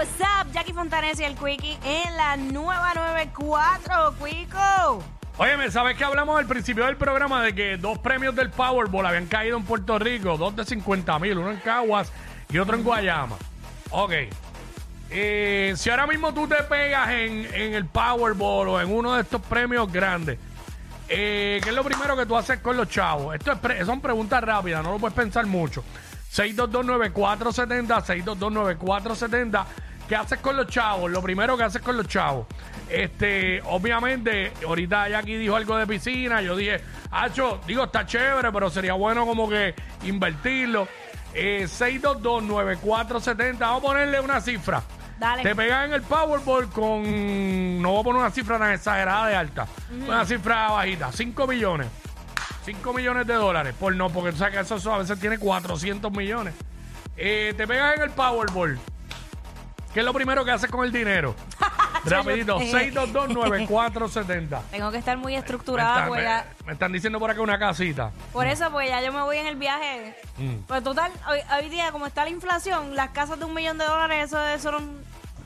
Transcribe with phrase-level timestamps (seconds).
[0.00, 5.04] What's up, Jackie Fontanes y el Quickie en la nueva 94, Quico.
[5.36, 9.26] Oye, ¿sabes que hablamos al principio del programa de que dos premios del Powerball habían
[9.26, 10.38] caído en Puerto Rico?
[10.38, 12.10] Dos de 50 mil, uno en Caguas
[12.48, 13.36] y otro en Guayama.
[13.90, 14.12] Ok.
[15.10, 19.20] Eh, si ahora mismo tú te pegas en, en el Powerball o en uno de
[19.20, 20.38] estos premios grandes,
[21.10, 23.34] eh, ¿qué es lo primero que tú haces con los chavos?
[23.34, 25.84] Esto es pre- son preguntas rápidas, no lo puedes pensar mucho.
[26.32, 29.64] 6229470, 6229470.
[30.10, 31.08] ¿Qué haces con los chavos?
[31.08, 32.44] Lo primero que haces con los chavos.
[32.88, 36.42] Este, obviamente, ahorita Jackie dijo algo de piscina.
[36.42, 36.80] Yo dije,
[37.12, 39.72] Hacho, digo, está chévere, pero sería bueno como que
[40.02, 40.88] invertirlo.
[41.32, 43.58] Eh, 6229470.
[43.60, 44.82] Vamos a ponerle una cifra.
[45.20, 45.44] Dale.
[45.44, 47.80] Te pegas en el Powerball con.
[47.80, 49.68] No voy a poner una cifra tan exagerada de alta.
[49.92, 51.12] Una cifra bajita.
[51.12, 51.86] 5 millones.
[52.64, 53.76] 5 millones de dólares.
[53.78, 56.54] Por no, porque tú sabes que eso a veces tiene 400 millones.
[57.16, 58.76] Eh, te pegas en el Powerball.
[59.92, 61.34] ¿Qué es lo primero que haces con el dinero?
[62.04, 64.60] Rapidito, 6229470.
[64.70, 67.40] Tengo que estar muy Me, estructurada, están- pues me- ya- me están diciendo por acá
[67.42, 68.10] una casita.
[68.32, 70.14] por eso pues ya yo me voy en el viaje.
[70.38, 70.54] Mm.
[70.66, 73.84] Pues total, hoy, hoy día como está la inflación, las casas de un millón de
[73.84, 74.80] dólares, eso, eso no,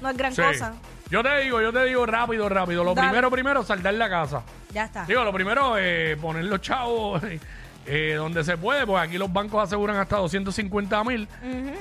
[0.00, 0.42] no es gran Sí.
[0.42, 0.74] cosa.
[1.08, 2.82] Yo te digo, yo te digo rápido, rápido.
[2.84, 3.08] Lo Dale.
[3.08, 4.42] primero, primero, saldar la casa.
[4.72, 5.04] Ya está.
[5.04, 7.22] Digo, lo primero es poner los chavos
[7.86, 11.28] eh, donde se puede, pues aquí los bancos aseguran hasta 250 mil.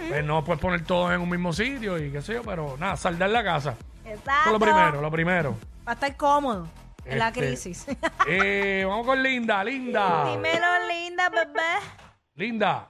[0.09, 2.95] Pues no puedes poner todos en un mismo sitio y qué sé yo, pero nada,
[2.95, 3.75] saldar la casa.
[4.03, 4.45] Eso Exacto.
[4.47, 5.57] es lo primero, lo primero.
[5.87, 6.67] Va a estar cómodo
[7.05, 7.85] en la Este, crisis.
[8.27, 10.31] Eh, vamos con Linda, Linda.
[10.31, 11.61] Dímelo, linda, bebé.
[12.35, 12.89] Linda.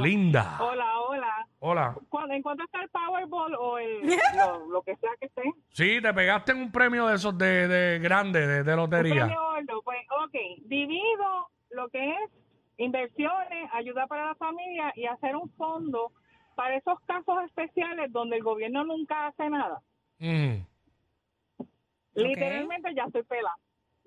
[0.00, 0.58] Linda.
[0.60, 1.46] Hola, hola.
[1.60, 1.94] Hola.
[2.08, 4.00] ¿Cuándo, ¿En cuánto está el Powerball o el,
[4.36, 5.42] lo, lo que sea que esté?
[5.70, 9.26] Sí, te pegaste en un premio de esos de, de grande, de, de Un lotería.
[9.26, 9.82] premio gordo.
[9.84, 10.34] Pues, ok,
[10.66, 12.30] divido lo que es
[12.78, 16.12] inversiones, ayuda para la familia y hacer un fondo
[16.56, 19.80] para esos casos especiales donde el gobierno nunca hace nada.
[20.18, 20.64] Mm.
[22.14, 23.56] Literalmente ya estoy pelada.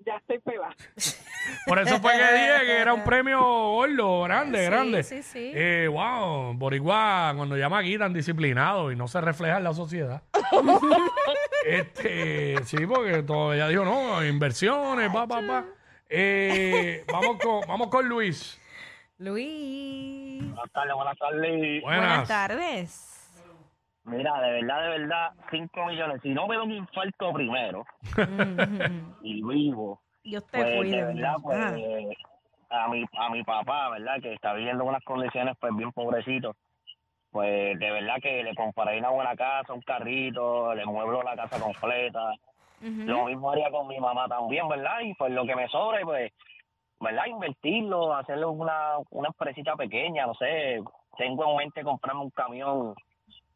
[0.00, 0.74] Ya estoy pelada.
[1.66, 5.02] Por eso fue que dije que era un premio gordo, grande, Sí, grande.
[5.02, 5.50] sí, sí.
[5.54, 10.22] Eh, wow, Boricua, cuando llama aquí tan disciplinado y no se refleja en la sociedad.
[11.66, 15.64] este, sí, porque todavía dijo, no, inversiones, pa, pa, pa.
[16.08, 18.60] Eh, vamos, con, vamos con Luis.
[19.18, 20.42] Luis.
[20.42, 21.82] Buenas tardes, buenas tardes.
[21.82, 22.08] Buenas.
[22.08, 23.14] Buenas tardes.
[24.04, 26.20] Mira, de verdad, de verdad, 5 millones.
[26.22, 27.84] Si no me da un infarto primero
[29.22, 31.58] y vivo, Dios te pues de verdad, pues
[32.70, 32.84] Ah.
[32.84, 34.14] a mi, a mi papá, ¿verdad?
[34.22, 36.56] Que está viviendo en unas condiciones pues bien pobrecito.
[37.30, 41.60] Pues de verdad que le compraré una buena casa, un carrito, le mueblo la casa
[41.60, 42.32] completa.
[42.80, 45.00] Lo mismo haría con mi mamá también, ¿verdad?
[45.02, 46.32] Y pues lo que me sobra, pues,
[47.00, 47.26] ¿verdad?
[47.26, 50.80] Invertirlo, hacerle una, una empresita pequeña, no sé.
[51.16, 52.94] Tengo en mente comprarme un camión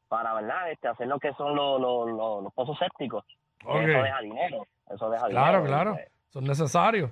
[0.08, 0.70] para, ¿verdad?
[0.72, 3.24] Este, hacer lo que son los, los, los, los pozos sépticos.
[3.60, 4.66] Eso deja dinero.
[4.90, 5.66] Eso deja Claro, dinero.
[5.66, 5.92] claro.
[5.94, 7.10] Pues, Son necesarios.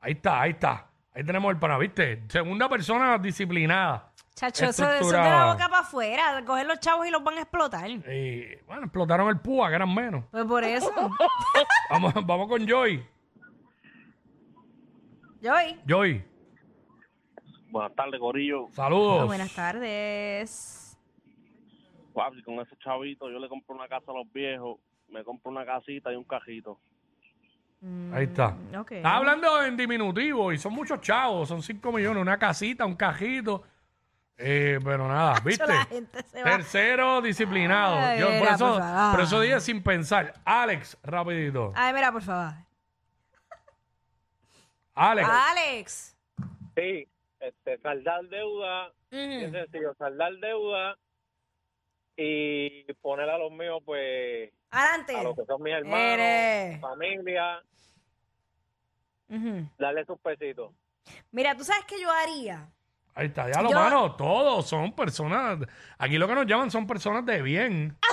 [0.00, 0.86] Ahí está, ahí está.
[1.14, 2.22] Ahí tenemos el pana, ¿viste?
[2.28, 4.11] Segunda persona disciplinada.
[4.34, 6.36] Chacho, eso, eso es de la boca para afuera.
[6.36, 7.88] de Coger los chavos y los van a explotar.
[7.90, 10.24] Y, bueno, explotaron el púa, que eran menos.
[10.30, 10.90] Pues por eso.
[11.90, 13.06] Vamos, vamos con Joy.
[15.42, 15.80] Joy.
[15.86, 16.24] Joy,
[17.70, 18.68] Buenas tardes, Corillo.
[18.72, 19.26] saludos.
[19.26, 20.98] Buenas tardes.
[22.14, 24.78] Papi, con ese chavito yo le compro una casa a los viejos,
[25.08, 26.78] me compro una casita y un cajito.
[28.12, 28.50] Ahí está.
[28.50, 28.92] Mm, ok.
[28.92, 33.64] Estás hablando en diminutivo y son muchos chavos, son 5 millones, una casita, un cajito.
[34.38, 35.66] Eh, pero nada, ¿viste?
[35.66, 36.50] La gente se va.
[36.50, 37.96] Tercero, disciplinado.
[37.96, 39.12] Ay, Yo por mira, eso, por favor.
[39.14, 40.34] por eso dije sin pensar.
[40.44, 41.72] Alex, rapidito.
[41.76, 42.54] Ay, mira, por favor.
[44.94, 45.28] Alex.
[45.30, 46.16] Alex.
[46.76, 47.08] Sí,
[47.40, 50.96] este, saldar deuda, es sencillo, saldar deuda
[52.16, 55.16] y poner a los míos, pues, Adelante.
[55.16, 56.80] a los que son mis hermanos, Eres.
[56.80, 57.62] familia,
[59.78, 60.72] darle sus pesitos.
[61.30, 62.68] Mira, ¿tú sabes qué yo haría?
[63.14, 65.58] Ahí está, ya lo Yo- mano, todos son personas.
[65.98, 67.96] Aquí lo que nos llaman son personas de bien.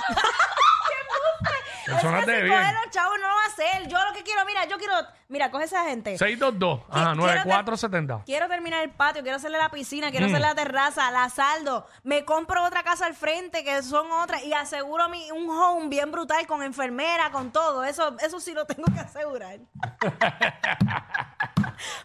[1.85, 2.55] personas Es que de bien.
[2.55, 3.87] coge los chavos no lo va a hacer.
[3.87, 4.93] Yo lo que quiero, mira, yo quiero,
[5.29, 6.11] mira, coge esa gente.
[6.17, 8.21] 622, ajá, quiero 9470.
[8.25, 10.29] Quiero terminar el patio, quiero hacerle la piscina, quiero Mm.
[10.29, 11.87] hacerle la terraza, la saldo.
[12.03, 16.11] Me compro otra casa al frente, que son otras, y aseguro mi, un home bien
[16.11, 17.83] brutal con enfermera, con todo.
[17.83, 19.57] Eso, eso sí lo tengo que asegurar.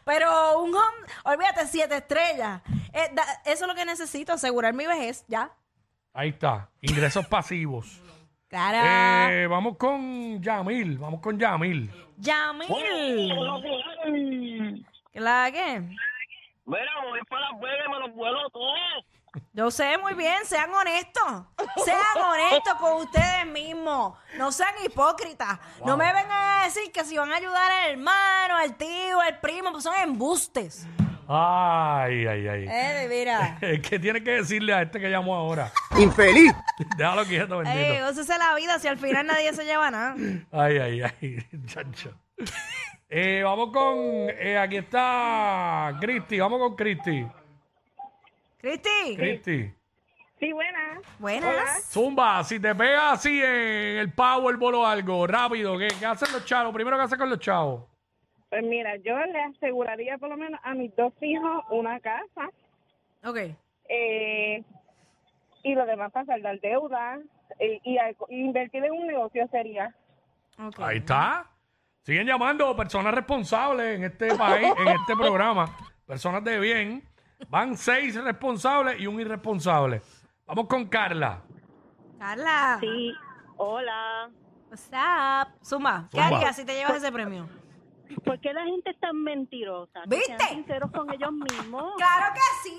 [0.05, 2.63] Pero un home, olvídate, siete estrellas.
[2.95, 5.51] Eh, da- eso es lo que necesito, asegurar mi vejez, ya.
[6.13, 8.01] Ahí está, ingresos pasivos.
[8.49, 9.33] Claro.
[9.33, 11.91] Eh, vamos con Yamil, vamos con Yamil.
[12.19, 13.35] Yamil.
[15.13, 15.81] ¿Qué la qué?
[16.67, 18.79] Mira, voy para Las Vegas, me los vuelo todos.
[19.53, 21.47] Yo sé muy bien, sean honestos.
[21.85, 24.17] Sean honestos con ustedes mismos.
[24.39, 25.59] No sean hipócritas.
[25.85, 29.41] No me vengan a decir que si van a ayudar al hermano, al tío, al
[29.41, 30.87] primo, pues son embustes.
[31.27, 32.67] Ay, ay, ay.
[32.69, 33.57] Eh, mira.
[33.61, 35.71] ¿Qué tiene que decirle a este que llamó ahora?
[35.99, 36.53] Infeliz.
[36.97, 38.07] Déjalo quieto, Ey, bendito.
[38.07, 40.15] gócese la vida si al final nadie se lleva nada.
[40.53, 42.13] Ay, ay, ay, chacho.
[43.09, 43.97] Eh, vamos con,
[44.29, 47.27] eh, aquí está Cristi, vamos con Cristi.
[48.59, 49.75] Cristi, Cristi.
[50.41, 51.01] Sí, buena.
[51.19, 51.85] buenas.
[51.91, 56.45] Zumba, si te pegas así en el Powerball o algo, rápido, ¿qué, qué hacen los
[56.45, 56.75] chavos?
[56.75, 57.85] Primero, ¿qué hacen con los chavos?
[58.55, 62.51] Pues mira, yo le aseguraría por lo menos a mis dos hijos una casa
[63.25, 63.39] Ok.
[63.89, 64.63] eh,
[65.65, 67.19] y lo demás para saldar deuda
[67.59, 67.99] eh, y,
[68.29, 69.93] invertir en un negocio sería.
[70.57, 70.79] ok.
[70.79, 71.51] Ahí está.
[72.03, 75.77] Siguen llamando personas responsables en este país, en este programa.
[76.07, 77.03] Personas de bien.
[77.49, 80.01] Van seis responsables y un irresponsable.
[80.47, 81.43] Vamos con Carla.
[82.21, 82.77] Carla.
[82.81, 83.13] Sí,
[83.57, 84.31] hola.
[84.71, 85.49] What's up?
[85.65, 86.37] Zumba, ¿qué Zumba.
[86.37, 87.49] harías si te llevas ese premio?
[88.25, 90.03] ¿Por qué la gente es tan mentirosa?
[90.03, 90.37] Que ¿Viste?
[90.39, 91.95] sean sinceros con ellos mismos.
[91.97, 92.79] ¡Claro que sí!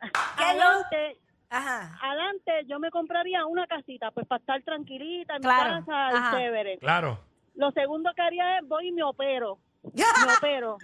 [0.00, 0.08] Que
[0.58, 1.18] lo- Adelante,
[1.50, 1.98] Ajá.
[2.02, 6.36] adelante, yo me compraría una casita, pues para estar tranquilita en Claro, mi casa, ajá.
[6.38, 6.78] chévere.
[6.78, 7.18] Claro.
[7.54, 9.58] Lo segundo que haría es voy y me opero.
[9.94, 10.78] Me opero.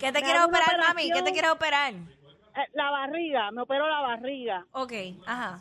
[0.00, 1.10] ¿Qué te Me quieres operar, mami?
[1.12, 1.92] ¿Qué te quieres operar?
[1.94, 4.66] Eh, La barriga, me opero la barriga.
[4.72, 4.92] Ok,
[5.26, 5.60] ajá.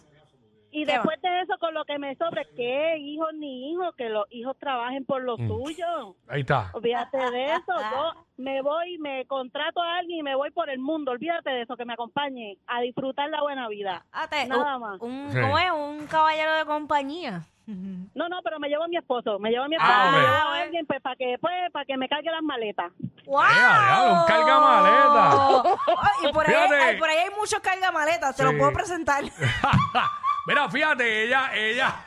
[0.71, 3.93] Y ¿Qué después de eso, con lo que me sobre, ¿qué hijos ni hijos?
[3.95, 5.47] Que los hijos trabajen por lo Mm.
[5.47, 6.15] suyo.
[6.29, 6.69] Ahí está.
[6.73, 7.73] Olvídate de eso.
[7.91, 11.11] Yo me voy, me contrato a alguien y me voy por el mundo.
[11.11, 14.05] Olvídate de eso, que me acompañe a disfrutar la buena vida.
[14.47, 15.01] Nada un- más.
[15.01, 15.39] Un, Sí.
[15.41, 15.71] ¿Cómo es?
[15.71, 17.41] Un caballero de compañía.
[18.13, 19.39] No, no, pero me llevo a mi esposo.
[19.39, 20.11] Me llevo a mi Ah, esposo.
[20.17, 22.91] me llevo a alguien pues, para que, pues, para que me cargue las maletas.
[23.25, 23.41] ¡Wow!
[23.49, 25.79] diablo, un cargamaleta.
[25.87, 26.75] Ay, y por ahí, Fíjate.
[26.75, 28.51] ay, por ahí hay muchos cargamaletas, te Sí.
[28.51, 29.23] lo puedo presentar.
[30.47, 32.05] Mira, fíjate, ella, ella,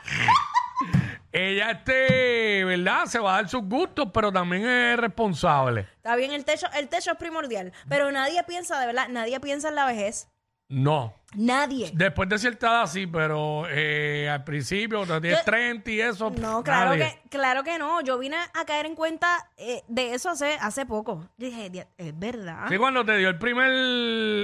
[1.31, 3.05] ella, este, ¿verdad?
[3.05, 5.81] Se va a dar sus gustos, pero también es responsable.
[5.97, 9.69] Está bien, el techo, el techo es primordial, pero nadie piensa, de verdad, nadie piensa
[9.69, 10.27] en la vejez.
[10.67, 11.13] No.
[11.35, 11.91] Nadie.
[11.93, 16.29] Después de cierta edad sí, pero eh, al principio, cuando tienes Yo- 30 y eso.
[16.31, 17.19] No, claro nadie.
[17.23, 18.01] que, claro que no.
[18.01, 21.29] Yo vine a caer en cuenta eh, de eso hace, hace poco.
[21.37, 22.65] Dije, "Dia- es verdad.
[22.69, 23.69] Sí, cuando te dio el primer.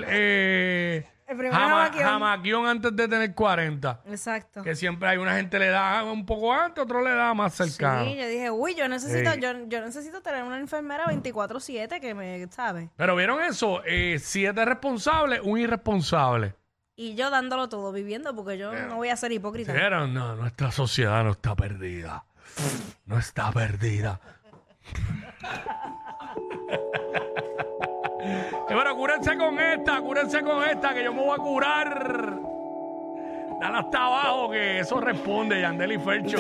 [0.09, 2.03] Eh, El jama- jamaquión.
[2.03, 4.01] jamaquión antes de tener 40.
[4.07, 4.61] Exacto.
[4.63, 8.05] Que siempre hay una gente le da un poco antes, otro le da más cercano.
[8.05, 9.39] Sí, yo dije, uy, yo necesito, Sí.
[9.41, 12.89] yo, yo necesito tener una enfermera 24-7 que me, ¿sabe?
[12.97, 16.55] Pero vieron eso, eh, siete responsables, un irresponsable.
[16.95, 19.73] Y yo dándolo todo, viviendo, porque yo no voy a ser hipócrita.
[19.73, 22.25] Vieron, no, nuestra sociedad no está perdida.
[23.05, 24.19] No está perdida.
[28.73, 32.39] Bueno, cúrense con esta, cúrense con esta, que yo me voy a curar.
[33.59, 36.29] Dale hasta abajo, que eso responde, Yandel y Fercho.